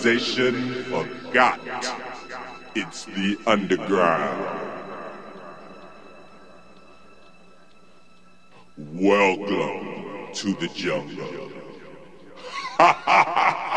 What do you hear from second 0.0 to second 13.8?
Civilization forgot. It's the underground. Welcome to the jungle. Welcome